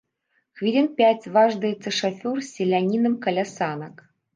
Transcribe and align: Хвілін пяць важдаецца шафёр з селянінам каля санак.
Хвілін 0.61 0.87
пяць 1.01 1.29
важдаецца 1.37 1.95
шафёр 2.01 2.35
з 2.43 2.51
селянінам 2.55 3.23
каля 3.25 3.51
санак. 3.57 4.07